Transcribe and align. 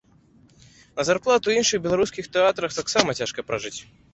На 0.99 1.05
зарплату 1.09 1.45
ў 1.53 1.63
іншых 1.63 1.77
беларускіх 1.85 2.31
тэатрах 2.39 2.71
таксама 2.81 3.09
цяжка 3.21 3.39
пражыць. 3.51 3.79